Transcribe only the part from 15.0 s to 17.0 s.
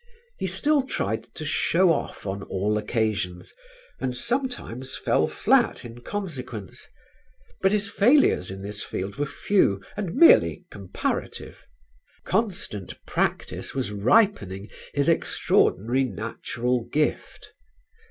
extraordinary natural